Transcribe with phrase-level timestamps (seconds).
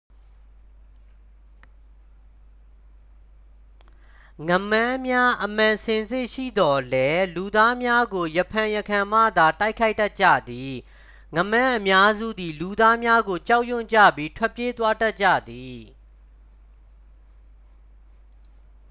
[4.49, 10.73] ငါးမန်းများ အမှန်စင်စစ်ရှိသော်လည်း လူသားများကို ရံဖန်ရံခါမှသာ တိုက်ခိုက်တတ်ကြသည်
[11.35, 15.79] ငါးမန်းအများစုသည် လူသားများကို ကြောက်ရွံ့ကြပြီး ထွက်ပြေးသွားတတ်ကြသည်